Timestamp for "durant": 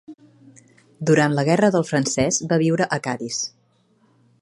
1.09-1.35